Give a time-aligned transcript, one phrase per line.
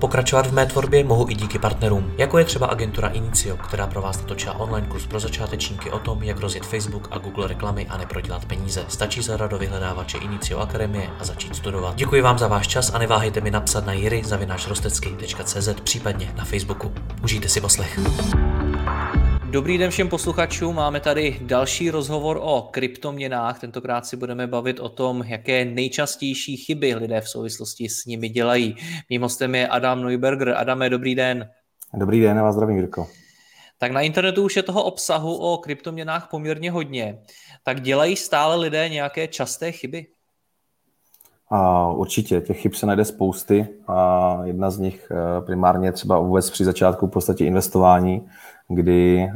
[0.00, 4.02] Pokračovat v mé tvorbě mohu i díky partnerům, jako je třeba agentura Inicio, která pro
[4.02, 7.96] vás natočila online kurz pro začátečníky o tom, jak rozjet Facebook a Google reklamy a
[7.96, 8.84] neprodělat peníze.
[8.88, 11.94] Stačí zadat do vyhledávače Inicio Akademie a začít studovat.
[11.94, 16.92] Děkuji vám za váš čas a neváhejte mi napsat na jiry.cz případně na Facebooku.
[17.22, 17.98] Užijte si poslech.
[19.50, 23.60] Dobrý den všem posluchačům, máme tady další rozhovor o kryptoměnách.
[23.60, 28.76] Tentokrát si budeme bavit o tom, jaké nejčastější chyby lidé v souvislosti s nimi dělají.
[29.10, 30.54] Mým hostem je Adam Neuberger.
[30.56, 31.50] Adame, dobrý den.
[31.94, 33.06] Dobrý den, a vás zdravím, Jirko.
[33.78, 37.18] Tak na internetu už je toho obsahu o kryptoměnách poměrně hodně.
[37.64, 40.06] Tak dělají stále lidé nějaké časté chyby?
[41.52, 46.50] A určitě, těch chyb se najde spousty a jedna z nich eh, primárně třeba vůbec
[46.50, 48.28] při začátku v podstatě investování,
[48.70, 49.30] kdy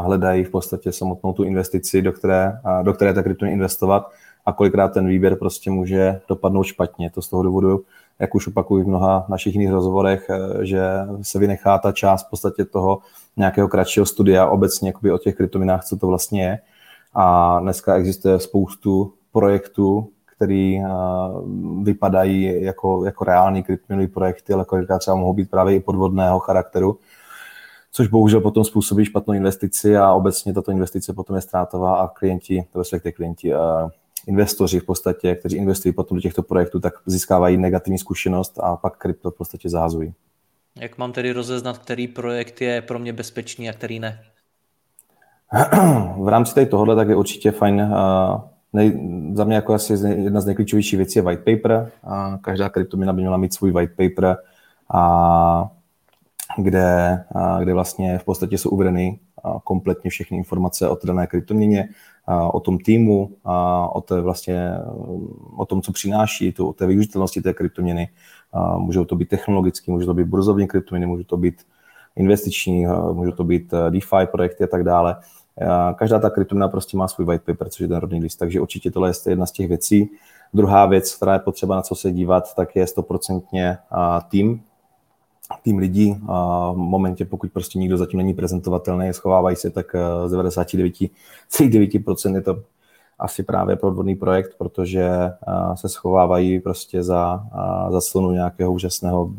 [0.00, 4.10] hledají v podstatě samotnou tu investici, do které, do které ta kryptoměna investovat
[4.46, 7.10] a kolikrát ten výběr prostě může dopadnout špatně.
[7.10, 7.82] To z toho důvodu,
[8.18, 10.82] jak už opakuju v mnoha našich jiných rozhovorech, eh, že
[11.22, 12.98] se vynechá ta část v podstatě toho
[13.36, 16.58] nějakého kratšího studia obecně o těch kryptoměnách, co to vlastně je.
[17.14, 20.82] A dneska existuje spoustu projektů, který
[21.82, 26.98] vypadají jako, jako reální kryptoměnové projekty, ale kolikrát třeba mohou být právě i podvodného charakteru,
[27.92, 32.64] což bohužel potom způsobí špatnou investici a obecně tato investice potom je ztrátová a klienti,
[32.72, 33.52] to respektive klienti,
[34.26, 38.96] investoři v podstatě, kteří investují potom do těchto projektů, tak získávají negativní zkušenost a pak
[38.96, 40.14] krypto v podstatě zahazují.
[40.80, 44.20] Jak mám tedy rozeznat, který projekt je pro mě bezpečný a který ne?
[46.22, 47.94] V rámci tady tohohle tak je určitě fajn
[48.72, 48.92] Nej,
[49.34, 51.90] za mě jako asi jedna z nejklíčovějších věcí je white paper.
[52.04, 54.36] A každá kryptoměna by měla mít svůj white paper,
[54.92, 55.70] a
[56.58, 57.24] kde,
[57.60, 59.18] kde vlastně v podstatě jsou uvedeny
[59.64, 61.88] kompletně všechny informace o dané kryptoměně,
[62.52, 63.30] o tom týmu,
[63.92, 64.72] o, té vlastně,
[65.56, 68.08] o tom, co přináší, to, o té využitelnosti té kryptoměny.
[68.76, 71.62] Můžou to být technologické, můžou to být burzovní kryptoměny, můžou to být
[72.16, 75.16] investiční, můžou to být DeFi projekty a tak dále.
[75.94, 78.90] Každá ta kryptomina prostě má svůj white paper, což je ten rodný list, takže určitě
[78.90, 80.10] tohle je jedna z těch věcí.
[80.54, 83.78] Druhá věc, která je potřeba na co se dívat, tak je stoprocentně
[84.28, 84.62] tým,
[85.62, 86.16] tým lidí.
[86.28, 89.96] A v momentě, pokud prostě nikdo zatím není prezentovatelný, schovávají se, tak
[90.26, 92.62] z 99,9% je to
[93.18, 95.10] asi právě podvodný projekt, protože
[95.74, 97.44] se schovávají prostě za,
[97.90, 99.30] za slunu nějakého úžasného,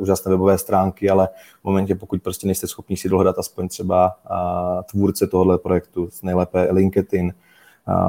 [0.00, 1.28] úžasné webové stránky, ale
[1.60, 4.16] v momentě, pokud prostě nejste schopni si dohledat aspoň třeba
[4.90, 7.32] tvůrce tohohle projektu, nejlépe LinkedIn,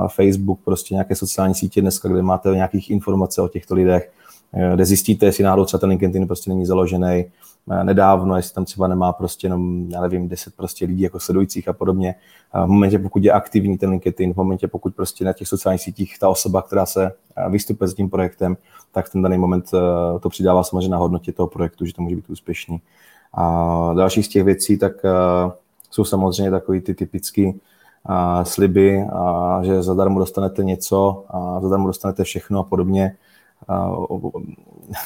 [0.07, 4.11] Facebook, prostě nějaké sociální sítě dneska, kde máte nějakých informací o těchto lidech,
[4.75, 7.25] kde zjistíte, jestli náhodou třeba ten LinkedIn prostě není založený,
[7.69, 11.67] Eh, nedávno, jestli tam třeba nemá prostě jenom, já nevím, 10 prostě lidí jako sledujících
[11.67, 12.15] a podobně.
[12.53, 16.19] V momentě, pokud je aktivní ten LinkedIn, v momentě, pokud prostě na těch sociálních sítích
[16.19, 18.57] ta osoba, která se eh, vystupuje s tím projektem,
[18.91, 22.15] tak ten daný moment eh, to přidává samozřejmě na hodnotě toho projektu, že to může
[22.15, 22.81] být úspěšný.
[23.33, 24.91] A další z těch věcí, tak
[25.91, 27.51] jsou samozřejmě takový ty typické
[28.43, 29.05] sliby,
[29.61, 33.15] že zadarmo dostanete něco, a zadarmo dostanete všechno a podobně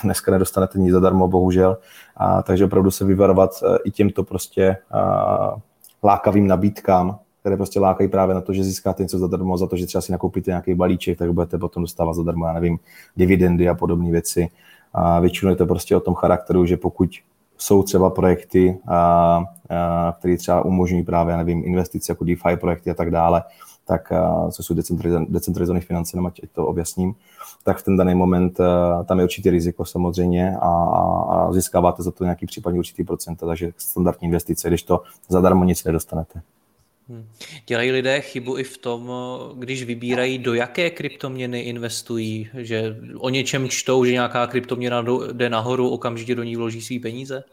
[0.04, 1.78] dneska nedostanete nic zadarmo, bohužel.
[2.18, 5.56] A, takže opravdu se vyvarovat e, i těmto prostě a,
[6.04, 9.86] lákavým nabídkám, které prostě lákají právě na to, že získáte něco zadarmo, za to, že
[9.86, 12.80] třeba si nakoupíte nějaký balíček, tak budete potom dostávat zadarmo, já nevím,
[13.18, 14.50] dividendy a podobné věci.
[14.94, 17.10] A většinou je to prostě o tom charakteru, že pokud
[17.58, 18.98] jsou třeba projekty, a,
[19.70, 23.44] a, které třeba umožňují právě, já nevím, investice jako DeFi projekty a tak dále,
[23.86, 24.12] tak,
[24.52, 24.74] co jsou
[25.28, 27.16] decentralizované finance, ať to objasním,
[27.64, 28.58] tak v ten daný moment
[29.06, 30.70] tam je určitý riziko samozřejmě a,
[31.30, 35.84] a získáváte za to nějaký případně určitý procent, takže standardní investice, když to zadarmo nic
[35.84, 36.42] nedostanete.
[37.10, 37.26] Hmm.
[37.68, 39.12] Dělají lidé chybu i v tom,
[39.56, 45.90] když vybírají, do jaké kryptoměny investují, že o něčem čtou, že nějaká kryptoměna jde nahoru,
[45.90, 47.44] okamžitě do ní vloží své peníze?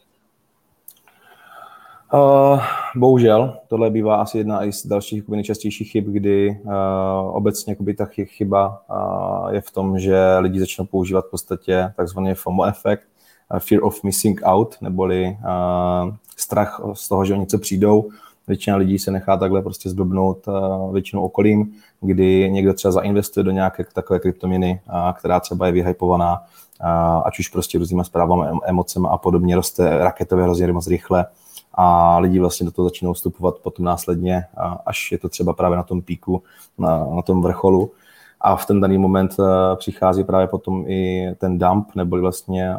[2.14, 2.61] Uh,
[2.97, 6.73] bohužel, tohle bývá asi jedna z dalších nejčastějších chyb, kdy uh,
[7.37, 12.35] obecně jakoby, ta chyba uh, je v tom, že lidi začnou používat v podstatě takzvaný
[12.35, 13.09] FOMO efekt,
[13.53, 18.09] uh, fear of missing out, neboli uh, strach z toho, že o něco přijdou.
[18.49, 23.50] Většina lidí se nechá takhle prostě zblbnout uh, většinou okolím, kdy někdo třeba zainvestuje do
[23.50, 26.41] nějaké takové kryptoměny, uh, která třeba je vyhypovaná,
[26.81, 31.26] uh, ať už prostě různýma zprávami, emocemi a podobně, roste raketově hrozně moc rychle,
[31.75, 34.45] a lidi vlastně do toho začínají vstupovat potom následně,
[34.87, 36.43] až je to třeba právě na tom píku,
[36.79, 37.91] na, na tom vrcholu.
[38.41, 39.37] a v ten daný moment
[39.77, 42.77] přichází právě potom i ten dump, neboli vlastně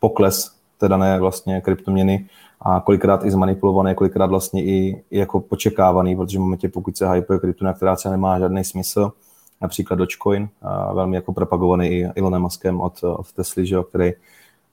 [0.00, 2.26] pokles té dané vlastně kryptoměny
[2.60, 7.10] a kolikrát i zmanipulované, kolikrát vlastně i, i jako počekávaný, protože v momentě, pokud se
[7.12, 9.12] hypuje kryptoměna, která se nemá žádný smysl,
[9.60, 10.48] například Dogecoin,
[10.94, 14.12] velmi jako propagovaný i Elonem Muskem od, od Tesly, že, který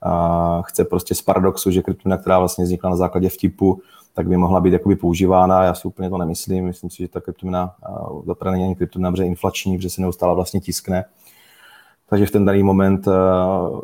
[0.02, 3.82] a chce prostě z paradoxu, že kryptoměna, která vlastně vznikla na základě vtipu,
[4.14, 5.64] tak by mohla být jakoby používána.
[5.64, 6.66] Já si úplně to nemyslím.
[6.66, 7.76] Myslím si, že ta kryptoměna
[8.26, 11.06] zaprvé není kryptoměna, protože inflační, protože se neustále vlastně tiskne.
[12.10, 13.08] Takže v ten daný moment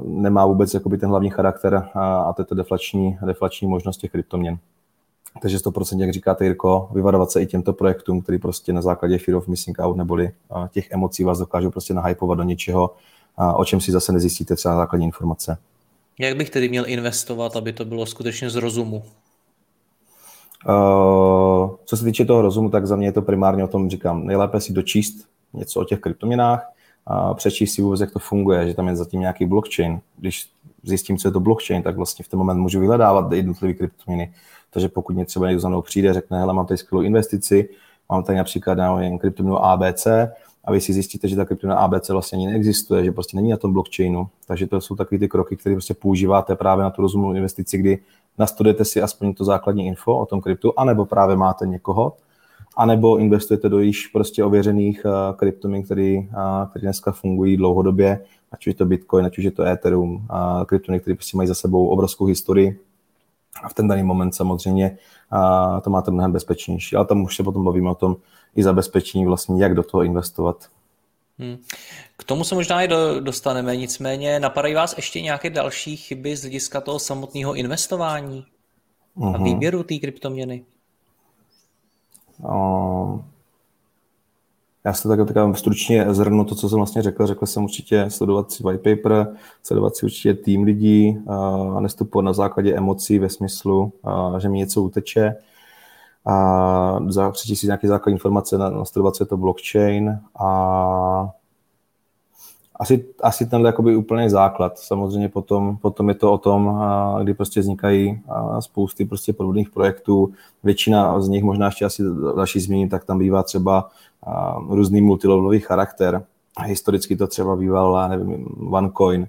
[0.05, 4.57] nemá vůbec jakoby ten hlavní charakter a to je to deflační, deflační možnost těch kryptoměn.
[5.41, 9.37] Takže 100%, jak říkáte Jirko, vyvarovat se i těmto projektům, který prostě na základě fear
[9.37, 10.31] of missing out neboli
[10.71, 12.95] těch emocí vás dokážou prostě nahypovat do něčeho,
[13.55, 15.57] o čem si zase nezjistíte třeba základní informace.
[16.19, 19.03] Jak bych tedy měl investovat, aby to bylo skutečně z rozumu?
[20.67, 24.25] Uh, co se týče toho rozumu, tak za mě je to primárně o tom, říkám,
[24.25, 26.71] nejlépe si dočíst něco o těch kryptoměnách,
[27.07, 29.99] a přečíst si vůbec, jak to funguje, že tam je zatím nějaký blockchain.
[30.17, 30.49] Když
[30.83, 34.33] zjistím, co je to blockchain, tak vlastně v ten moment můžu vyhledávat jednotlivé kryptoměny.
[34.69, 37.69] Takže pokud mě třeba někdo za mnou přijde, řekne, hele, mám tady skvělou investici,
[38.09, 40.07] mám tady například jen kryptoměnu ABC,
[40.67, 43.57] a vy si zjistíte, že ta kryptoměna ABC vlastně ani neexistuje, že prostě není na
[43.57, 44.27] tom blockchainu.
[44.47, 47.99] Takže to jsou takové ty kroky, které prostě používáte právě na tu rozumnou investici, kdy
[48.37, 52.13] nastudujete si aspoň to základní info o tom kryptu, anebo právě máte někoho,
[52.77, 58.19] anebo investujete do již prostě ověřených uh, kryptoměn, který, uh, který dneska fungují dlouhodobě,
[58.51, 61.47] ať už je to Bitcoin, ať už je to Ethereum, uh, kryptoměny, které prostě mají
[61.47, 62.79] za sebou obrovskou historii,
[63.63, 64.97] a v ten daný moment samozřejmě
[65.83, 66.95] to máte mnohem bezpečnější.
[66.95, 68.15] Ale tam už se potom bavíme o tom
[68.57, 70.67] i zabezpečení vlastně, jak do toho investovat.
[71.39, 71.57] Hmm.
[72.17, 76.41] K tomu se možná i do, dostaneme, nicméně napadají vás ještě nějaké další chyby z
[76.41, 78.45] hlediska toho samotného investování
[79.17, 79.35] uh-huh.
[79.35, 79.43] a mhm.
[79.43, 80.63] výběru té kryptoměny?
[82.43, 83.21] Uh,
[84.85, 87.27] já se tak, tak stručně zhrnu to, co jsem vlastně řekl.
[87.27, 89.27] Řekl jsem určitě sledovat si white paper,
[89.63, 93.93] sledovat si určitě tým lidí a nestupovat na základě emocí ve smyslu,
[94.37, 95.35] že mi něco uteče.
[96.29, 96.99] A
[97.31, 101.29] přečíst si nějaké základní informace, nastudovat si to blockchain a
[102.79, 104.77] asi, asi tenhle jakoby úplný základ.
[104.77, 106.81] Samozřejmě potom, potom je to o tom,
[107.23, 108.21] kdy prostě vznikají
[108.59, 110.33] spousty prostě podobných projektů.
[110.63, 112.03] Většina z nich, možná ještě asi
[112.35, 113.89] další změní, tak tam bývá třeba
[114.69, 116.23] různý multilevelový charakter.
[116.65, 119.27] Historicky to třeba býval, nevím, OneCoin,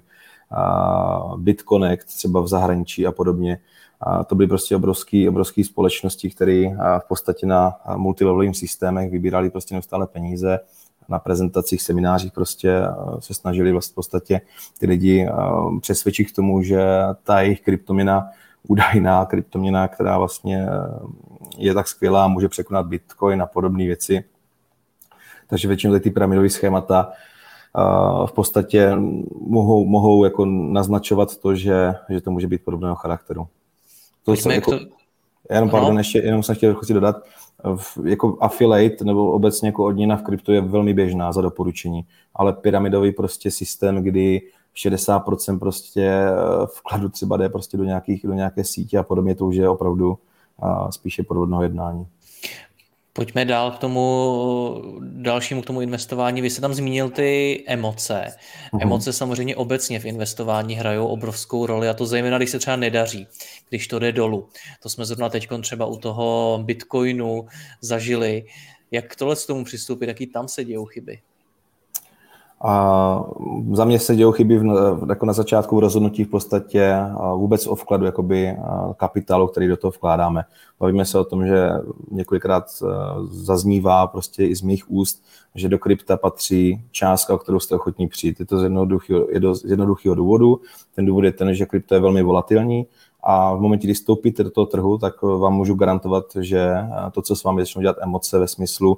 [1.37, 3.59] BitConnect třeba v zahraničí a podobně.
[4.01, 6.69] A to byly prostě obrovské obrovský společnosti, které
[6.99, 10.59] v podstatě na multilevelových systémech vybírali prostě neustále peníze
[11.09, 12.81] na prezentacích, seminářích prostě
[13.19, 14.41] se snažili vlastně v podstatě
[14.79, 15.29] ty lidi
[15.81, 16.81] přesvědčit k tomu, že
[17.23, 18.29] ta jejich kryptoměna,
[18.67, 20.67] údajná kryptoměna, která vlastně
[21.57, 24.23] je tak skvělá, může překonat Bitcoin a podobné věci.
[25.47, 27.11] Takže většinou ty pyramidové schémata
[28.25, 28.95] v podstatě
[29.47, 33.47] mohou, mohou jako naznačovat to, že, že to může být podobného charakteru.
[34.35, 34.85] To jsem jako, to...
[35.49, 37.15] Jenom, pardon, ještě, jenom jsem chtěl chci dodat,
[37.75, 42.05] v, jako affiliate nebo obecně jako odměna v kryptu je velmi běžná za doporučení,
[42.35, 44.41] ale pyramidový prostě systém, kdy
[44.75, 46.31] 60% prostě eh,
[46.65, 50.17] vkladu třeba jde prostě do, nějakých, do nějaké sítě a podobně, to už je opravdu
[50.89, 52.07] spíše podvodného jednání.
[53.13, 56.41] Pojďme dál k tomu dalšímu, k tomu investování.
[56.41, 58.25] Vy jste tam zmínil ty emoce.
[58.73, 58.81] Uhum.
[58.81, 63.27] Emoce samozřejmě obecně v investování hrajou obrovskou roli a to zejména, když se třeba nedaří,
[63.69, 64.49] když to jde dolů.
[64.83, 67.47] To jsme zrovna teď třeba u toho Bitcoinu
[67.81, 68.45] zažili.
[68.91, 71.19] Jak tohle s tomu přistoupit, jaký tam se dějou chyby?
[72.61, 73.23] A
[73.71, 76.95] za mě se dějou chyby v, jako na začátku rozhodnutí v podstatě
[77.35, 78.57] vůbec o vkladu jakoby
[78.97, 80.43] kapitálu, který do toho vkládáme.
[80.79, 81.69] Bavíme se o tom, že
[82.11, 82.85] několikrát e,
[83.31, 85.23] zaznívá prostě i z mých úst,
[85.55, 88.39] že do krypta patří částka, o kterou jste ochotní přijít.
[88.39, 90.61] Je to z jednoduchého, z jednoduchého důvodu.
[90.95, 92.87] Ten důvod je ten, že krypto je velmi volatilní
[93.23, 96.75] a v momentě, kdy stoupíte do toho trhu, tak vám můžu garantovat, že
[97.11, 98.97] to, co s vámi začnou dělat emoce ve smyslu,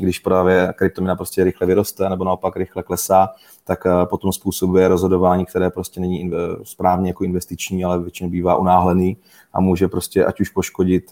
[0.00, 3.28] když právě kryptomina prostě rychle vyroste nebo naopak rychle klesá,
[3.64, 6.30] tak potom způsobuje rozhodování, které prostě není
[6.62, 9.16] správně jako investiční, ale většinou bývá unáhlený
[9.52, 11.10] a může prostě ať už poškodit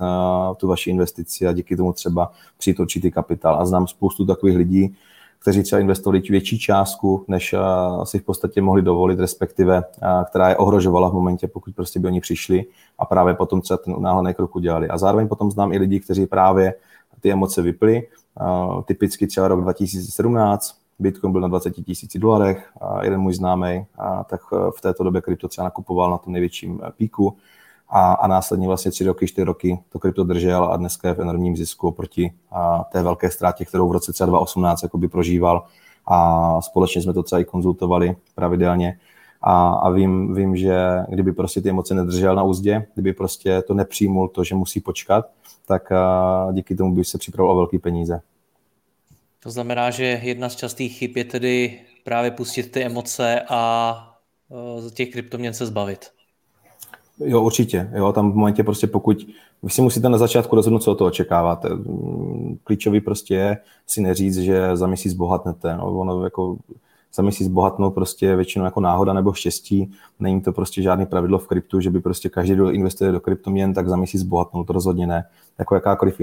[0.56, 3.60] tu vaši investici a díky tomu třeba přijít určitý kapitál.
[3.60, 4.96] A znám spoustu takových lidí,
[5.38, 7.58] kteří třeba investovali větší částku, než eh,
[8.04, 12.06] si v podstatě mohli dovolit, respektive eh, která je ohrožovala v momentě, pokud prostě by
[12.06, 12.64] oni přišli
[12.98, 14.88] a právě potom třeba ten náhodný krok udělali.
[14.88, 16.74] A zároveň potom znám i lidi, kteří právě
[17.20, 18.02] ty emoce vyply.
[18.40, 23.86] Eh, typicky třeba rok 2017, Bitcoin byl na 20 tisíci dolarech jeden můj známý,
[24.26, 24.40] tak
[24.76, 27.36] v této době krypto třeba nakupoval na tom největším píku
[27.90, 31.20] a, a následně vlastně tři roky, čtyři roky to krypto držel a dneska je v
[31.20, 35.66] enormním zisku oproti a té velké ztrátě, kterou v roce třeba 2018 jakoby prožíval
[36.06, 38.98] a společně jsme to třeba i konzultovali pravidelně
[39.42, 40.76] a, a vím, vím, že
[41.08, 45.30] kdyby prostě ty emoce nedržel na úzdě, kdyby prostě to nepřijmul to, že musí počkat,
[45.66, 45.92] tak
[46.52, 48.20] díky tomu by se připravil o velké peníze.
[49.40, 53.94] To znamená, že jedna z častých chyb je tedy právě pustit ty emoce a
[54.78, 56.17] z těch kryptoměn se zbavit.
[57.20, 57.90] Jo, určitě.
[57.94, 59.26] Jo, tam v momentě prostě pokud
[59.62, 61.68] vy si musíte na začátku rozhodnout, co od toho očekáváte.
[62.64, 65.76] Klíčový prostě je si neříct, že za měsíc bohatnete.
[65.76, 66.56] No, ono jako
[67.18, 69.90] za měsíc bohatnout prostě většinou jako náhoda nebo štěstí.
[70.20, 73.74] Není to prostě žádný pravidlo v kryptu, že by prostě každý, kdo investuje do kryptoměn,
[73.74, 75.24] tak za měsíc bohatnout, to rozhodně ne.
[75.58, 76.20] Jako jakákoliv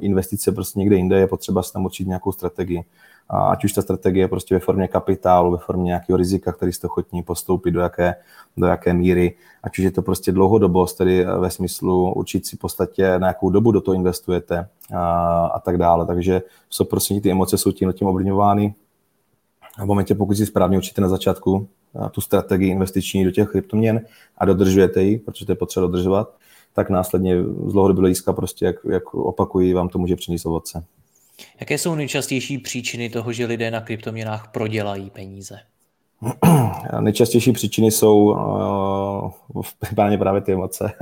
[0.00, 2.84] investice prostě někde jinde je potřeba si tam určit nějakou strategii.
[3.28, 6.72] A ať už ta strategie je prostě ve formě kapitálu, ve formě nějakého rizika, který
[6.72, 8.14] jste ochotní postoupit, do jaké,
[8.56, 12.60] do jaké míry, ať už je to prostě dlouhodobost, tedy ve smyslu určit si v
[12.60, 16.06] podstatě, na jakou dobu do toho investujete a, a tak dále.
[16.06, 18.74] Takže jsou prostě ty emoce jsou tím, tím ovlivňovány
[19.84, 21.68] v momentě, pokud si správně učíte na začátku
[22.10, 24.00] tu strategii investiční do těch kryptoměn
[24.38, 26.34] a dodržujete ji, protože to je potřeba dodržovat,
[26.72, 30.84] tak následně z dlouhodobého hlediska prostě, jak, jak opakují, vám to může přinést ovoce.
[31.60, 35.58] Jaké jsou nejčastější příčiny toho, že lidé na kryptoměnách prodělají peníze?
[37.00, 38.24] Nejčastější příčiny jsou
[39.54, 40.92] uh, primárně právě ty emoce,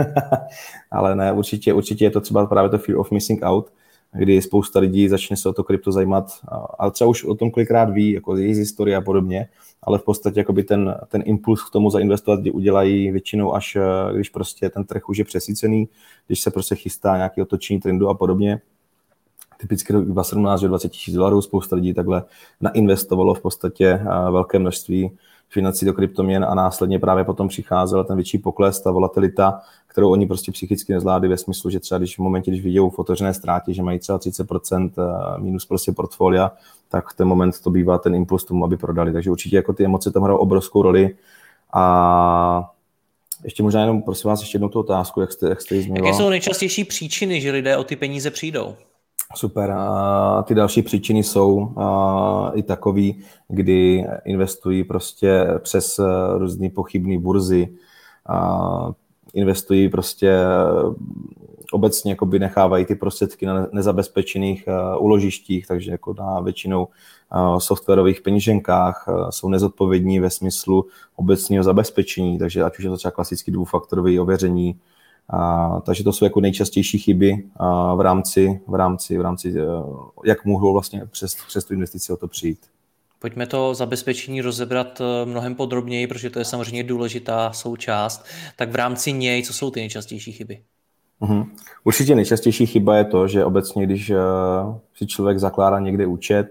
[0.90, 3.72] ale ne, určitě, určitě je to třeba právě to fear of missing out,
[4.12, 6.32] kdy spousta lidí začne se o to krypto zajímat
[6.78, 9.48] a třeba už o tom kolikrát ví, jako jejich historie a podobně,
[9.82, 14.14] ale v podstatě jakoby ten, ten impuls k tomu zainvestovat kdy udělají většinou až, eh,
[14.14, 15.88] když prostě ten trh už je přesícený,
[16.26, 18.60] když se prostě chystá nějaký otočení trendu a podobně.
[19.58, 22.24] Typicky 2017 20 tisíc dolarů, spousta lidí takhle
[22.60, 25.10] nainvestovalo v podstatě eh, velké množství
[25.48, 30.26] financí do kryptoměn a následně právě potom přicházel ten větší pokles, ta volatilita, kterou oni
[30.26, 33.74] prostě psychicky nezvládli ve smyslu, že třeba když v momentě, když vidějí v otevřené ztrátě,
[33.74, 36.52] že mají třeba 30% eh, minus prostě portfolia,
[36.88, 39.12] tak v ten moment to bývá ten impuls tomu, aby prodali.
[39.12, 41.16] Takže určitě jako ty emoce tam hrajou obrovskou roli
[41.72, 42.70] a
[43.44, 46.28] ještě možná jenom, prosím vás, ještě jednou tu otázku, jak jste, jak jste Jaké jsou
[46.28, 48.76] nejčastější příčiny, že lidé o ty peníze přijdou?
[49.34, 49.70] Super.
[49.70, 51.74] A ty další příčiny jsou
[52.54, 56.00] i takový, kdy investují prostě přes
[56.38, 57.68] různé pochybné burzy,
[58.26, 58.90] a,
[59.34, 60.38] investují prostě
[61.72, 64.64] obecně jakoby nechávají ty prostředky na nezabezpečených
[64.98, 66.88] uložištích, takže jako na většinou
[67.58, 73.50] softwarových peníženkách jsou nezodpovědní ve smyslu obecného zabezpečení, takže ať už je to třeba klasický
[73.50, 74.80] dvoufaktorové ověření,
[75.30, 79.54] a, takže to jsou jako nejčastější chyby a, v rámci, v rámci, v rámci
[80.24, 82.58] jak mohou vlastně přes, přes tu investici o to přijít.
[83.18, 88.24] Pojďme to zabezpečení rozebrat mnohem podrobněji, protože to je samozřejmě důležitá součást.
[88.56, 90.62] Tak v rámci něj, co jsou ty nejčastější chyby?
[91.20, 91.50] Uhum.
[91.84, 94.16] Určitě nejčastější chyba je to, že obecně, když uh,
[94.94, 96.46] si člověk zakládá někde účet,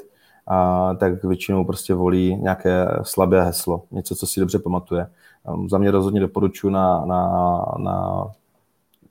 [0.52, 5.08] uh, tak většinou prostě volí nějaké slabé heslo, něco, co si dobře pamatuje.
[5.44, 7.30] Um, za mě rozhodně doporučuji na, na,
[7.78, 8.26] na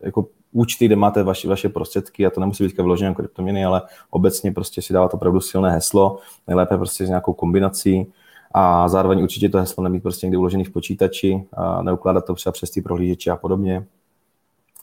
[0.04, 4.52] jako účty, kde máte vaše, vaše prostředky, a to nemusí být vyložené kryptoměny, ale obecně
[4.52, 8.06] prostě si dávat opravdu silné heslo, nejlépe prostě s nějakou kombinací
[8.54, 12.52] a zároveň určitě to heslo nemít prostě někde uložený v počítači, a neukládat to třeba
[12.52, 13.86] přes ty prohlížeče a podobně.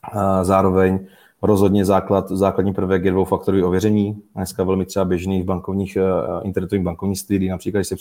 [0.04, 1.00] A zároveň
[1.42, 4.22] rozhodně základ, základní prvek je dvoufaktorové ověření.
[4.36, 6.02] Dneska velmi třeba běžný v bankovních, eh,
[6.44, 7.96] internetových bankovnictví, kdy například, když se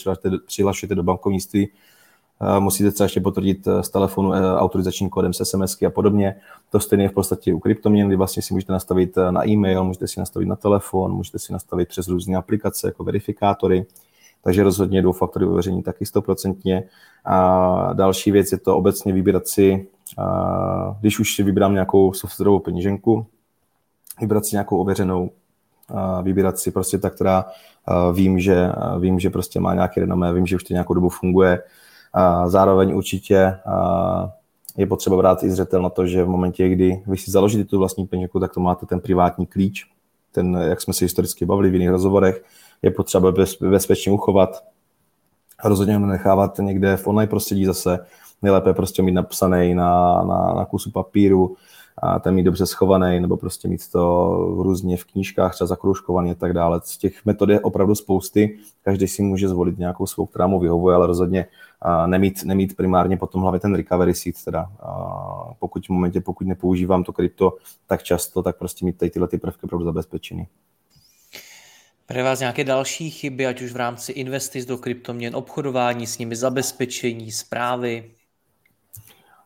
[0.46, 1.68] přihlašujete do bankovnictví,
[2.58, 6.36] musíte třeba ještě potvrdit eh, z telefonu autorizačním kódem s SMSky a podobně.
[6.70, 10.08] To stejně je v podstatě u kryptoměn, kdy vlastně si můžete nastavit na e-mail, můžete
[10.08, 13.86] si nastavit na telefon, můžete si nastavit přes různé aplikace jako verifikátory
[14.44, 16.84] takže rozhodně dvoufaktorové ověření taky stoprocentně.
[17.24, 19.86] A další věc je to obecně vybírat si,
[21.00, 23.26] když už si vybrám nějakou softwarovou peníženku,
[24.20, 25.30] vybrat si nějakou ověřenou,
[26.22, 27.44] vybírat si prostě ta, která
[28.12, 31.62] vím, že, vím, že prostě má nějaké renomé, vím, že už to nějakou dobu funguje.
[32.46, 33.58] Zároveň určitě
[34.76, 37.78] je potřeba brát i zřetel na to, že v momentě, kdy vy si založíte tu
[37.78, 39.86] vlastní peněžku, tak to máte ten privátní klíč,
[40.32, 42.44] ten, jak jsme se historicky bavili v jiných rozhovorech,
[42.82, 44.64] je potřeba bez, bezpečně uchovat.
[45.64, 47.98] Rozhodně ho nechávat někde v online prostředí zase,
[48.42, 51.56] nejlépe prostě mít napsaný na, na, na kusu papíru,
[52.02, 56.34] a ten mít dobře schovaný, nebo prostě mít to různě v knížkách, třeba zakroužkovaný a
[56.34, 56.80] tak dále.
[56.84, 60.96] Z těch metod je opravdu spousty, každý si může zvolit nějakou svou, která mu vyhovuje,
[60.96, 61.46] ale rozhodně
[62.06, 64.72] nemít, nemít primárně potom hlavně ten recovery seed, teda
[65.58, 69.38] pokud v momentě, pokud nepoužívám to krypto tak často, tak prostě mít tady tyhle ty
[69.38, 70.46] prvky opravdu zabezpečený.
[72.06, 76.36] Pro vás nějaké další chyby, ať už v rámci investic do kryptoměn, obchodování s nimi,
[76.36, 78.10] zabezpečení, zprávy?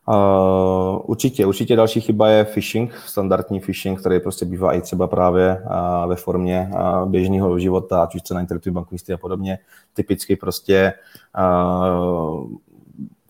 [0.09, 5.63] Uh, určitě, určitě další chyba je phishing, standardní phishing, který prostě bývá i třeba právě
[5.65, 9.59] uh, ve formě uh, běžného života, ať už na internetu, bankovnictví a podobně.
[9.95, 10.93] Typicky prostě
[11.39, 12.51] uh,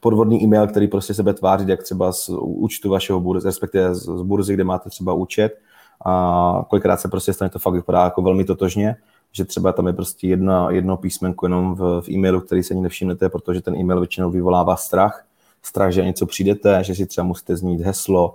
[0.00, 4.54] podvodný e-mail, který prostě sebe tváří, jak třeba z účtu vašeho burzy, respektive z, burzy,
[4.54, 5.58] kde máte třeba účet.
[6.06, 8.96] A kolikrát se prostě stane to fakt vypadá jako velmi totožně,
[9.32, 12.82] že třeba tam je prostě jedno, jedno písmenko jenom v, v e-mailu, který se ani
[12.82, 15.24] nevšimnete, protože ten e-mail většinou vyvolává strach,
[15.66, 18.34] strach, že něco přijdete, že si třeba musíte zmínit heslo,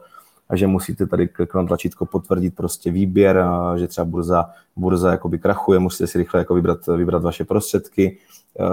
[0.49, 3.45] a že musíte tady kliknout tlačítko potvrdit prostě výběr,
[3.77, 8.17] že třeba burza, burza jakoby krachuje, musíte si rychle jako vybrat, vybrat vaše prostředky.
[8.59, 8.65] E,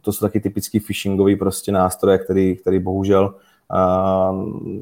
[0.00, 3.34] to jsou taky typický phishingové prostě nástroje, který, který bohužel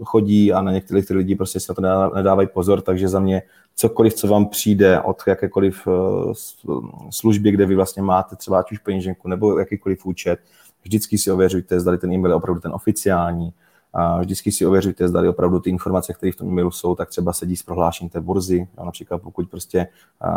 [0.04, 3.42] chodí a na některých ty lidi prostě si na to nedávají pozor, takže za mě
[3.76, 5.90] cokoliv, co vám přijde od jakékoliv e,
[7.10, 10.40] služby, kde vy vlastně máte třeba ať už peněženku nebo jakýkoliv účet,
[10.88, 13.52] vždycky si ověřujte, zda ten e-mail je opravdu ten oficiální,
[13.94, 17.32] a vždycky si ověřujte, zda opravdu ty informace, které v tom e-mailu jsou, tak třeba
[17.32, 18.68] sedí s prohlášením té burzy.
[18.78, 19.86] A například pokud prostě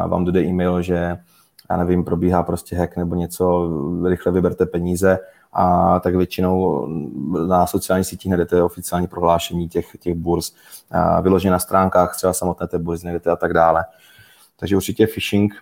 [0.07, 1.17] vám dojde e-mail, že
[1.69, 3.69] já nevím, probíhá prostě hack nebo něco,
[4.07, 5.19] rychle vyberte peníze,
[5.53, 6.87] a tak většinou
[7.47, 10.53] na sociálních sítích najdete oficiální prohlášení těch, těch burz,
[11.21, 13.85] vyložené na stránkách třeba samotné té burzy najdete a tak dále.
[14.59, 15.53] Takže určitě phishing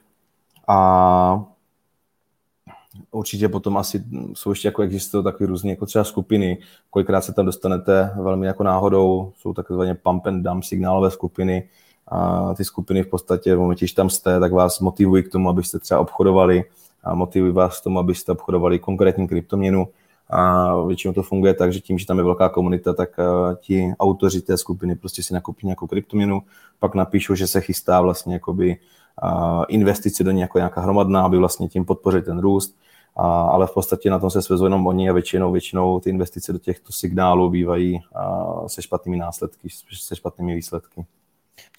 [0.67, 1.43] a
[3.11, 4.03] určitě potom asi
[4.33, 6.57] jsou ještě jako existují takové různé jako třeba skupiny,
[6.89, 11.69] kolikrát se tam dostanete velmi jako náhodou, jsou takzvané pump and dump signálové skupiny,
[12.07, 15.49] a ty skupiny v podstatě v momentě, když tam jste, tak vás motivují k tomu,
[15.49, 16.63] abyste třeba obchodovali
[17.03, 19.87] a motivují vás k tomu, abyste obchodovali konkrétní kryptoměnu.
[20.29, 23.09] A většinou to funguje tak, že tím, že tam je velká komunita, tak
[23.61, 26.41] ti autoři té skupiny prostě si nakoupí nějakou kryptoměnu,
[26.79, 28.77] pak napíšou, že se chystá vlastně jakoby
[29.69, 32.75] investice do ní jako nějaká hromadná, aby vlastně tím podpořili ten růst,
[33.15, 36.53] a, ale v podstatě na tom se svezou jenom oni a většinou, většinou ty investice
[36.53, 41.05] do těchto signálů bývají a, se špatnými následky, se špatnými výsledky.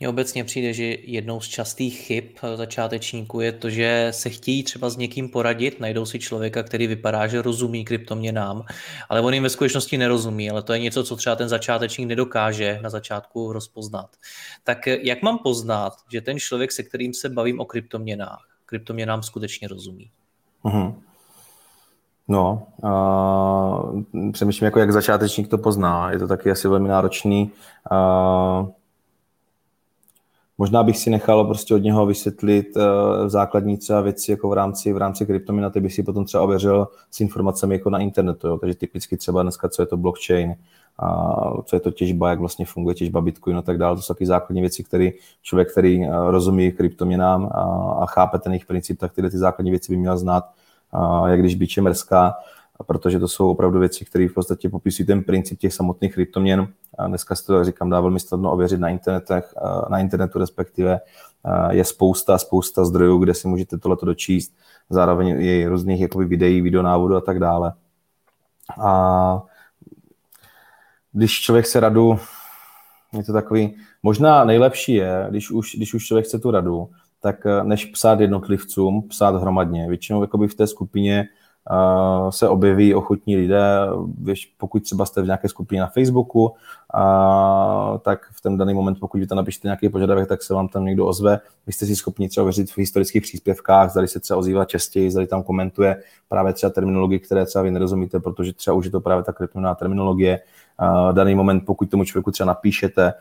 [0.00, 4.90] Mně obecně přijde, že jednou z častých chyb začátečníků je to, že se chtějí třeba
[4.90, 8.62] s někým poradit, najdou si člověka, který vypadá, že rozumí kryptoměnám,
[9.08, 12.78] ale on jim ve skutečnosti nerozumí, ale to je něco, co třeba ten začátečník nedokáže
[12.82, 14.16] na začátku rozpoznat.
[14.64, 19.68] Tak jak mám poznat, že ten člověk, se kterým se bavím o kryptoměnách, kryptoměnám skutečně
[19.68, 20.10] rozumí?
[20.64, 20.94] Uh-huh.
[22.28, 26.10] No, uh, přemýšlím, jako jak začátečník to pozná.
[26.10, 27.50] Je to taky asi velmi náročný.
[27.90, 28.68] Uh,
[30.60, 32.82] Možná bych si nechal prostě od něho vysvětlit uh,
[33.28, 37.20] základní třeba věci jako v rámci, v rámci kryptoměnaty, bych si potom třeba ověřil s
[37.20, 38.46] informacemi jako na internetu.
[38.46, 38.58] Jo.
[38.58, 40.54] Takže typicky třeba dneska, co je to blockchain,
[40.98, 43.96] a co je to těžba, jak vlastně funguje těžba Bitcoin a tak dále.
[43.96, 45.10] To jsou taky základní věci, které
[45.42, 47.62] člověk, který uh, rozumí kryptoměnám a,
[48.00, 50.44] a chápe ten jejich princip, tak tyhle ty základní věci by měl znát,
[50.94, 52.34] uh, jak když biče mrská
[52.86, 56.68] protože to jsou opravdu věci, které v podstatě popisují ten princip těch samotných kryptoměn.
[56.98, 59.54] A dneska se to, říkám, dá velmi snadno ověřit na, internetech,
[59.90, 61.00] na internetu respektive.
[61.70, 64.54] Je spousta, spousta zdrojů, kde si můžete tohleto dočíst.
[64.90, 67.72] Zároveň je různých jakoby videí, videonávodů a tak dále.
[68.82, 69.42] A
[71.12, 72.18] když člověk se radu,
[73.12, 76.90] je to takový, možná nejlepší je, když už, když už člověk chce tu radu,
[77.20, 79.88] tak než psát jednotlivcům, psát hromadně.
[79.88, 81.28] Většinou jakoby v té skupině
[82.30, 83.70] se objeví ochotní lidé,
[84.58, 86.52] pokud třeba jste v nějaké skupině na Facebooku,
[88.02, 90.84] tak v ten daný moment, pokud vy tam napíšete nějaký požadavek, tak se vám tam
[90.84, 91.40] někdo ozve.
[91.66, 95.26] Vy jste si schopni třeba věřit v historických příspěvkách, zda se třeba ozývá častěji, zda
[95.26, 99.24] tam komentuje právě třeba terminologii, které třeba vy nerozumíte, protože třeba už je to právě
[99.24, 100.40] ta kryptoměná terminologie.
[101.12, 103.12] Daný moment, pokud tomu člověku třeba napíšete,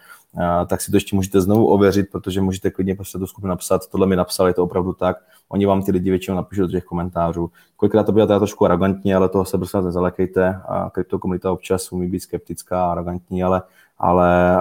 [0.67, 4.07] tak si to ještě můžete znovu ověřit, protože můžete klidně prostě do skupiny napsat, tohle
[4.07, 5.17] mi napsal, je to opravdu tak.
[5.49, 7.51] Oni vám ty lidi většinou napíšou do těch komentářů.
[7.75, 10.61] Kolikrát to byla trošku arrogantně, ale toho se prostě nezalekejte.
[10.91, 13.61] Kryptokomunita občas umí být skeptická, arrogantní, ale,
[13.97, 14.57] ale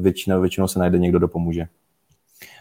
[0.00, 1.68] většinou, většinou se najde někdo, kdo pomůže.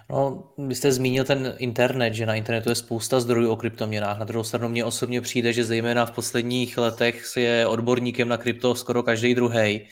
[0.10, 4.20] No, vy jste zmínil ten internet, že na internetu je spousta zdrojů o kryptoměnách.
[4.20, 8.76] Na druhou stranu mě osobně přijde, že zejména v posledních letech je odborníkem na krypto
[8.76, 9.88] skoro každý druhý.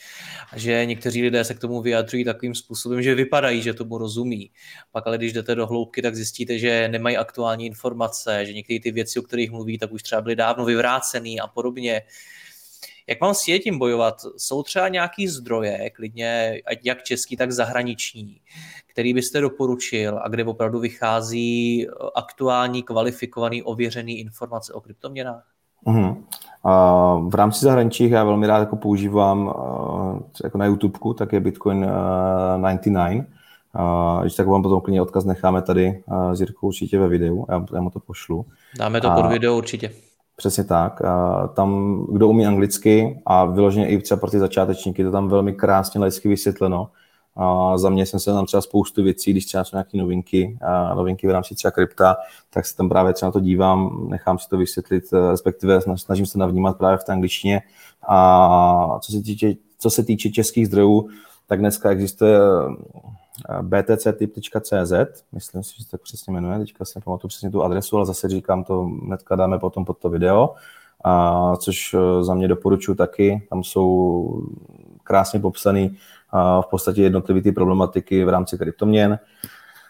[0.55, 4.51] Že někteří lidé se k tomu vyjadřují takovým způsobem, že vypadají, že tomu rozumí.
[4.91, 8.91] Pak ale když jdete do hloubky, tak zjistíte, že nemají aktuální informace, že některé ty
[8.91, 12.01] věci, o kterých mluví, tak už třeba byly dávno vyvrácený a podobně.
[13.07, 14.21] Jak mám s tím bojovat?
[14.37, 18.41] Jsou třeba nějaký zdroje, klidně ať jak český, tak zahraniční,
[18.93, 25.43] který byste doporučil a kde opravdu vychází aktuální, kvalifikovaný, ověřený informace o kryptoměnách?
[25.85, 26.15] Uh-huh.
[26.65, 31.39] Uh, v rámci zahraničí já velmi rád jako používám uh, jako na YouTube, tak je
[31.39, 33.25] Bitcoin uh, 99.
[33.75, 37.45] Uh, když tak vám potom klidně odkaz necháme tady uh, s Jirkou určitě ve videu,
[37.49, 38.45] já, já mu to pošlu.
[38.79, 39.91] Dáme to pod video určitě.
[40.35, 41.01] Přesně tak.
[41.53, 45.99] Tam, kdo umí anglicky a vyloženě i třeba pro ty začátečníky, to tam velmi krásně
[45.99, 46.89] laicky vysvětleno.
[47.35, 50.95] A za mě jsem se tam třeba spoustu věcí, když třeba jsou nějaké novinky, a
[50.95, 52.15] novinky v rámci třeba krypta,
[52.49, 56.25] tak se tam právě třeba na to dívám, nechám si to vysvětlit, eh, respektive snažím
[56.25, 57.61] se navnímat právě v té angličtině.
[58.07, 61.09] A co se týče, co se týče českých zdrojů,
[61.47, 67.29] tak dneska existuje eh, btctip.cz, myslím si, že se tak přesně jmenuje, teďka si nepamatuju
[67.29, 70.55] přesně tu adresu, ale zase říkám to, hnedka dáme potom pod to video,
[71.03, 74.43] a což eh, za mě doporučuji taky, tam jsou
[75.03, 75.39] krásně
[76.33, 79.19] popsané v podstatě jednotlivé ty problematiky v rámci kryptoměn.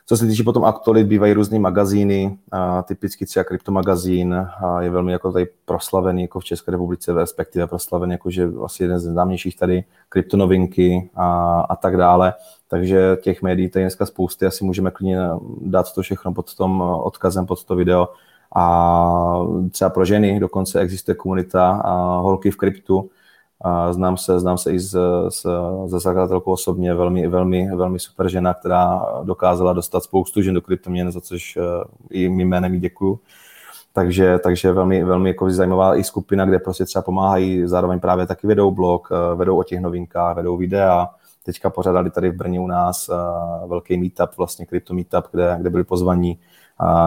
[0.06, 2.38] Co se týče potom aktualit, bývají různé magazíny,
[2.84, 4.48] typicky třeba kryptomagazín
[4.80, 9.00] je velmi jako tady proslavený jako v České republice, respektive proslavený jako že asi jeden
[9.00, 12.34] z nejznámějších tady kryptonovinky a, a tak dále.
[12.68, 15.20] Takže těch médií tady dneska spousty, asi můžeme klidně
[15.62, 18.10] dát to všechno pod tom odkazem pod to video.
[18.56, 21.82] A třeba pro ženy dokonce existuje komunita
[22.22, 23.10] holky v kryptu,
[23.62, 24.98] a znám se, znám se i s,
[25.30, 25.42] s,
[25.90, 31.12] se zakladatelkou osobně, velmi, velmi, velmi super žena, která dokázala dostat spoustu žen do kryptoměn,
[31.12, 31.64] za což uh,
[32.10, 33.20] i mým jménem děkuju.
[33.94, 38.48] Takže, takže velmi, velmi jako zajímavá i skupina, kde prostě třeba pomáhají, zároveň právě taky
[38.48, 41.10] vedou blog, uh, vedou o těch novinkách, vedou videa.
[41.46, 45.70] Teďka pořádali tady v Brně u nás uh, velký meetup, vlastně krypto meetup, kde, kde
[45.70, 46.40] byli pozvaní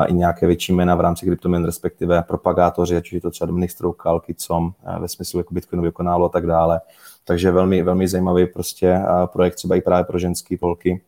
[0.07, 3.71] i nějaké větší jména v rámci kryptoměn, respektive propagátoři, ať už je to třeba Dominik
[3.71, 6.81] Stroukal, Kicom, ve smyslu jako Bitcoinového kanálu a tak dále.
[7.25, 9.01] Takže velmi, velmi zajímavý prostě
[9.33, 11.03] projekt třeba i právě pro ženské polky,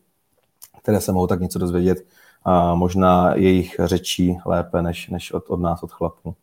[0.81, 2.05] které se mohou tak něco dozvědět,
[2.43, 6.35] a možná jejich řečí lépe než, než od, od nás, od chlapů.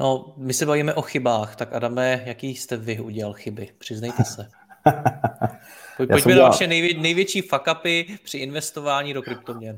[0.00, 3.68] No, my se bavíme o chybách, tak Adame, jaký jste vy udělal chyby?
[3.78, 4.48] Přiznejte se.
[5.96, 9.76] Pojďme na vaše nejvě, největší fuck-upy při investování do kryptoměn.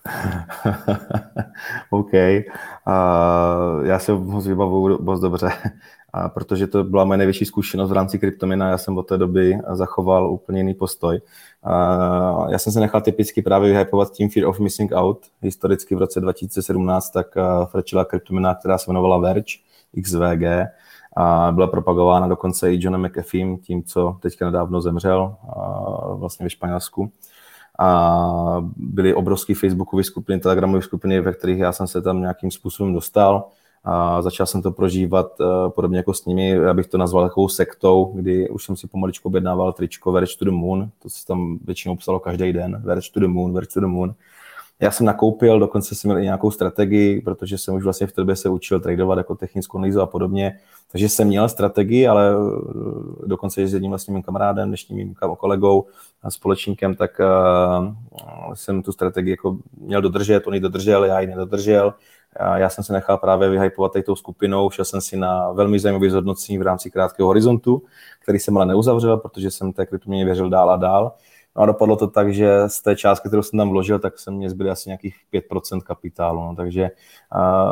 [1.90, 2.12] OK.
[2.12, 7.92] Uh, já se moc vybavuju moc dobře, uh, protože to byla moje největší zkušenost v
[7.92, 8.68] rámci kryptomina.
[8.68, 11.20] Já jsem od té doby zachoval úplně jiný postoj.
[11.66, 15.26] Uh, já jsem se nechal typicky právě vyhypovat tím Fear of Missing Out.
[15.42, 19.54] Historicky v roce 2017 tak uh, frčila kryptomina, která se jmenovala Verge,
[20.02, 20.42] XVG,
[21.16, 25.36] a byla propagována dokonce i Johnem McAfee, tím, co teďka nedávno zemřel
[26.14, 27.12] vlastně ve Španělsku
[27.78, 32.94] a byly obrovské facebookové skupiny, telegramové skupiny, ve kterých já jsem se tam nějakým způsobem
[32.94, 33.44] dostal.
[33.84, 38.12] A začal jsem to prožívat uh, podobně jako s nimi, abych to nazval takovou sektou,
[38.14, 41.96] kdy už jsem si pomaličku objednával tričko Verge to the Moon, to se tam většinou
[41.96, 44.14] psalo každý den, Verge to the Moon, Verge to the Moon.
[44.82, 48.20] Já jsem nakoupil, dokonce jsem měl i nějakou strategii, protože jsem už vlastně v té
[48.20, 50.58] době se učil tradovat jako technickou analýzu a podobně.
[50.92, 55.86] Takže jsem měl strategii, ale eh, dokonce s jedním vlastně mým kamarádem, dnešním mým kolegou
[56.22, 61.26] a společníkem, tak uh, jsem tu strategii jako měl dodržet, on ji dodržel, já ji
[61.26, 61.94] nedodržel.
[62.56, 66.58] Já jsem se nechal právě vyhypovat tou skupinou, šel jsem si na velmi zajímavé zhodnocení
[66.58, 67.82] v rámci krátkého horizontu,
[68.22, 71.12] který jsem ale neuzavřel, protože jsem té kryptoměně věřil dál a dál.
[71.56, 74.30] No a dopadlo to tak, že z té částky, kterou jsem tam vložil, tak se
[74.30, 76.40] mě zbyly asi nějakých 5% kapitálu.
[76.40, 76.54] No.
[76.56, 76.90] Takže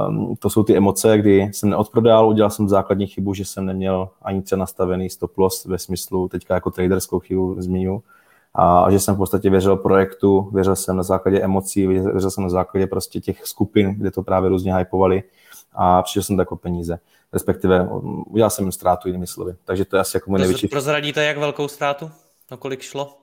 [0.09, 4.09] uh, to jsou ty emoce, kdy jsem neodprodal, udělal jsem základní chybu, že jsem neměl
[4.23, 8.03] ani třeba nastavený stop loss ve smyslu, teďka jako traderskou chybu zmíňu,
[8.55, 12.51] a že jsem v podstatě věřil projektu, věřil jsem na základě emocí, věřil jsem na
[12.51, 15.23] základě prostě těch skupin, kde to právě různě hypovali
[15.73, 16.99] a přišel jsem jako peníze.
[17.33, 17.89] Respektive
[18.27, 19.55] udělal jsem ztrátu jinými slovy.
[19.65, 20.69] Takže to je asi jako můj největší...
[20.69, 22.11] Prozradíte, jak velkou ztrátu?
[22.51, 23.21] Na kolik šlo?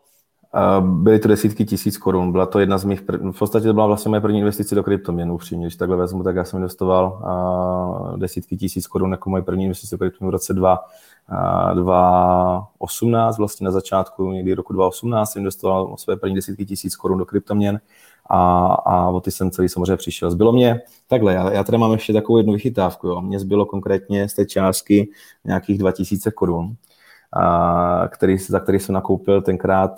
[0.80, 2.32] Byly to desítky tisíc korun.
[2.32, 3.32] Byla to jedna z mých, prv...
[3.32, 5.66] v podstatě to byla vlastně moje první investice do kryptoměn, upřímně.
[5.66, 7.22] Když takhle vezmu, tak já jsem investoval
[8.18, 10.80] desítky tisíc korun jako moje první investice do kryptoměn v roce 2,
[11.74, 17.26] 2018, vlastně na začátku někdy roku 2018 jsem investoval své první desítky tisíc korun do
[17.26, 17.80] kryptoměn
[18.30, 20.32] a, a o ty jsem celý samozřejmě přišel.
[20.32, 23.22] Zbylo mě, takhle, já, já tady mám ještě takovou jednu vychytávku, jo.
[23.22, 25.10] Mně zbylo konkrétně z té částky
[25.46, 26.76] nějakých 2000 korun
[28.10, 29.92] který, za který jsem nakoupil tenkrát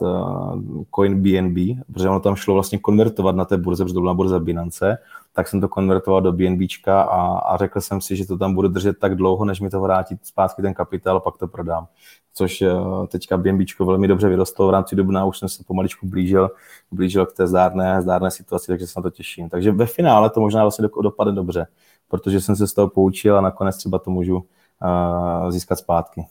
[0.96, 4.39] coin BNB, protože ono tam šlo vlastně konvertovat na té burze, protože to byla burza
[4.39, 4.98] Binance,
[5.34, 8.70] tak jsem to konvertoval do BNBčka a, a řekl jsem si, že to tam bude
[8.70, 11.88] držet tak dlouho, než mi to vrátí zpátky ten kapitál, pak to prodám.
[12.34, 12.63] Což
[13.08, 16.50] teďka BNBčko velmi dobře vyrostlo v rámci dubna, už jsem se pomaličku blížil,
[16.92, 19.50] blížil k té zdárné, zdárné situaci, takže se na to těším.
[19.50, 21.68] Takže ve finále to možná vlastně dopadne dobře,
[22.08, 26.26] protože jsem se z toho poučil a nakonec třeba to můžu uh, získat zpátky.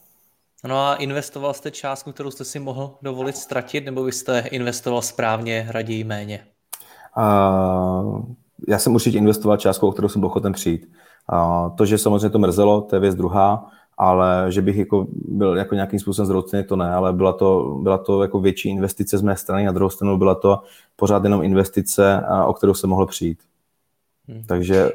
[0.64, 5.66] No a investoval jste částku, kterou jste si mohl dovolit ztratit, nebo byste investoval správně,
[5.70, 6.46] raději méně?
[7.16, 8.22] Uh,
[8.68, 10.88] já jsem určitě investoval částku, o kterou jsem byl ochoten přijít.
[11.32, 15.56] Uh, to, že samozřejmě to mrzelo, to je věc druhá, ale že bych jako byl
[15.56, 19.22] jako nějakým způsobem zroucený, to ne, ale byla to, byla to jako větší investice z
[19.22, 20.62] mé strany, na druhou stranu byla to
[20.96, 23.38] pořád jenom investice, o kterou jsem mohl přijít.
[24.28, 24.42] Hmm.
[24.46, 24.90] Takže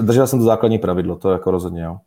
[0.00, 1.98] držel jsem to základní pravidlo, to jako rozhodně jo.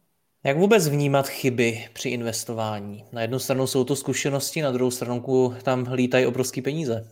[0.44, 3.06] Jak vůbec vnímat chyby při investování?
[3.12, 5.24] Na jednu stranu jsou to zkušenosti, na druhou stranu
[5.64, 7.08] tam lítají obrovské peníze.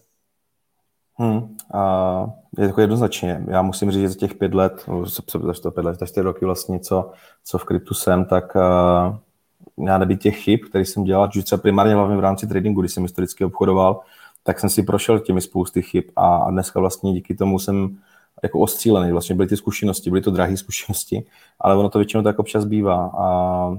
[1.15, 1.57] Hmm.
[1.73, 2.25] A
[2.57, 3.43] je to jednoznačně.
[3.47, 5.21] Já musím říct, že za těch pět let, za
[5.61, 7.11] to pět let, za čtyři roky vlastně, co,
[7.43, 11.61] co v kryptu jsem, tak uh, já nebýt těch chyb, které jsem dělal, že třeba
[11.61, 14.01] primárně hlavně v rámci tradingu, když jsem historicky obchodoval,
[14.43, 17.97] tak jsem si prošel těmi spousty chyb a, a dneska vlastně díky tomu jsem
[18.43, 19.11] jako ostřílený.
[19.11, 21.23] Vlastně byly ty zkušenosti, byly to drahé zkušenosti,
[21.59, 23.11] ale ono to většinou tak občas bývá.
[23.17, 23.77] A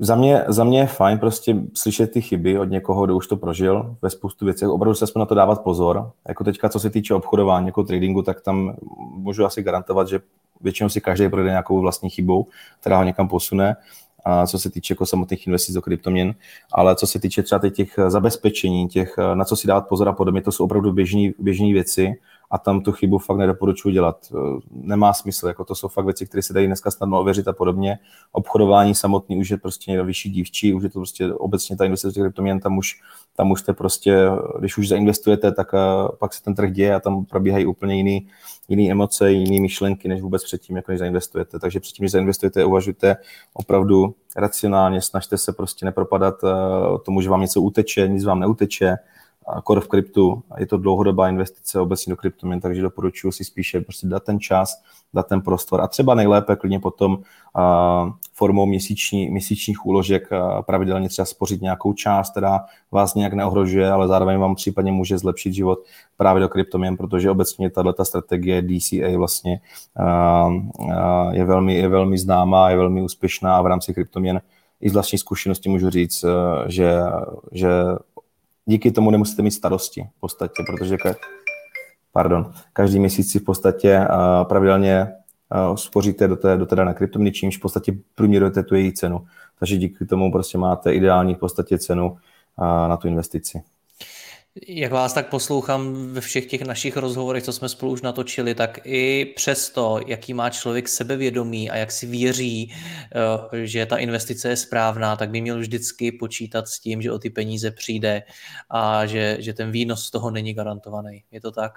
[0.00, 3.36] za mě, za mě je fajn prostě slyšet ty chyby od někoho, kdo už to
[3.36, 4.66] prožil ve spoustu věcí.
[4.66, 6.10] Opravdu se na to dávat pozor.
[6.28, 8.76] Jako teďka, co se týče obchodování, jako tradingu, tak tam
[9.16, 10.20] můžu asi garantovat, že
[10.60, 12.46] většinou si každý projde nějakou vlastní chybou,
[12.80, 13.76] která ho někam posune
[14.24, 16.34] a co se týče jako samotných investic do kryptoměn,
[16.72, 20.42] ale co se týče třeba těch zabezpečení, těch, na co si dát pozor a podobně,
[20.42, 20.92] to jsou opravdu
[21.38, 22.14] běžné věci
[22.54, 24.32] a tam tu chybu fakt nedoporučuji dělat.
[24.32, 24.36] E,
[24.70, 27.98] nemá smysl, jako to jsou fakt věci, které se dají dneska snadno ověřit a podobně.
[28.32, 32.20] Obchodování samotný už je prostě někdo vyšší dívčí, už je to prostě obecně ta investice
[32.20, 33.00] kryptoměn, tam už,
[33.36, 35.78] tam už jste prostě, když už zainvestujete, tak e,
[36.18, 38.26] pak se ten trh děje a tam probíhají úplně jiný,
[38.68, 41.58] jiný emoce, jiné myšlenky, než vůbec předtím, jako než zainvestujete.
[41.58, 43.16] Takže předtím, než zainvestujete, uvažujte
[43.54, 46.48] opravdu racionálně, snažte se prostě nepropadat e,
[47.04, 48.96] tomu, že vám něco uteče, nic vám neuteče,
[49.66, 50.42] core v kryptu.
[50.58, 54.82] Je to dlouhodobá investice obecně do kryptoměn, takže doporučuji si spíše prostě dát ten čas,
[55.14, 61.08] dát ten prostor a třeba nejlépe klidně potom uh, formou měsíční, měsíčních úložek uh, pravidelně
[61.08, 65.78] třeba spořit nějakou část, která vás nějak neohrožuje, ale zároveň vám případně může zlepšit život
[66.16, 69.60] právě do kryptoměn, protože obecně tato strategie DCA vlastně
[70.00, 74.40] uh, je, velmi, je velmi známá, je velmi úspěšná a v rámci kryptoměn
[74.80, 76.24] i z vlastní zkušenosti můžu říct,
[76.66, 76.92] že,
[77.52, 77.68] že
[78.66, 81.16] díky tomu nemusíte mít starosti v podstatě, protože ka-
[82.12, 85.12] pardon, každý měsíc si v podstatě uh, pravidelně
[85.70, 89.26] uh, spoříte do té, do té dané kryptoměny, čímž v podstatě průměrujete tu její cenu.
[89.58, 92.18] Takže díky tomu prostě máte ideální v podstatě cenu uh,
[92.88, 93.62] na tu investici.
[94.68, 98.78] Jak vás tak poslouchám ve všech těch našich rozhovorech, co jsme spolu už natočili, tak
[98.84, 104.56] i přesto, jaký má člověk sebevědomí a jak si věří, eh, že ta investice je
[104.56, 108.22] správná, tak by měl vždycky počítat s tím, že o ty peníze přijde
[108.70, 111.24] a že, že ten výnos z toho není garantovaný.
[111.30, 111.72] Je to tak?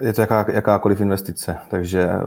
[0.00, 2.24] Je to jaká, jakákoliv investice, takže eh,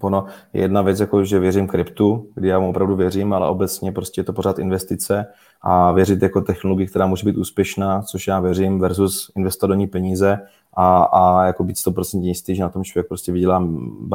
[0.00, 3.92] ono je jedna věc, jako že věřím kryptu, kdy já mu opravdu věřím, ale obecně
[3.92, 5.26] prostě je to pořád investice
[5.62, 9.86] a věřit jako technologii, která může být úspěšná, což já věřím, versus investovat do ní
[9.86, 10.40] peníze
[10.74, 13.68] a, a jako být 100% jistý, že na tom člověk prostě vydělá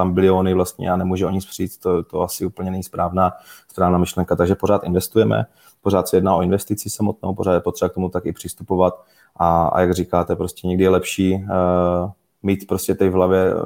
[0.06, 3.32] biliony vlastně a nemůže o nic přijít, to, to asi úplně není správná,
[3.68, 5.46] správná myšlenka, takže pořád investujeme,
[5.82, 9.04] pořád se jedná o investici samotnou, pořád je potřeba k tomu tak i přistupovat
[9.36, 12.12] a, a jak říkáte, prostě někdy je lepší uh,
[12.44, 13.62] mít prostě tady v hlavě eh,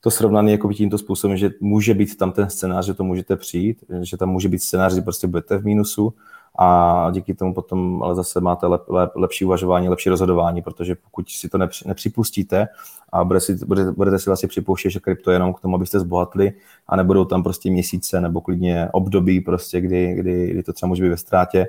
[0.00, 3.84] to srovnaný jako tímto způsobem, že může být tam ten scénář, že to můžete přijít,
[4.02, 6.14] že tam může být scénář, že prostě budete v mínusu
[6.58, 11.28] a díky tomu potom ale zase máte lep, lep, lepší uvažování, lepší rozhodování, protože pokud
[11.28, 12.68] si to nepři, nepřipustíte
[13.12, 16.00] a budete si, budete, budete si vlastně připouštět, že krypto je jenom k tomu, abyste
[16.00, 16.52] zbohatli
[16.88, 21.02] a nebudou tam prostě měsíce nebo klidně období, prostě, kdy, kdy, kdy to třeba může
[21.02, 21.66] být ve ztrátě,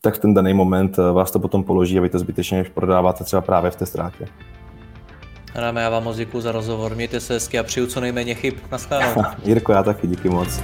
[0.00, 3.24] tak v ten daný moment eh, vás to potom položí a vy to zbytečně prodáváte
[3.24, 4.26] třeba právě v té ztrátě.
[5.54, 8.54] Dáme, já vám moc děkuji za rozhovor, mějte se hezky a přeju co nejméně chyb.
[8.72, 9.22] Naschledanou.
[9.44, 10.60] Jirko, já taky, díky moc.